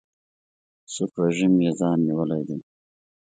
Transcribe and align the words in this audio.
سور 0.93 1.09
رژیم 1.21 1.53
یې 1.65 1.71
ځای 1.79 1.95
نیولی 2.05 2.41
دی. 2.47 2.57